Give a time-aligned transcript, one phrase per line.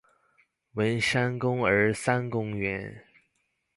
[0.73, 3.03] 文山公兒三公園